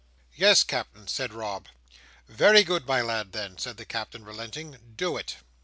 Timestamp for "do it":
4.97-5.35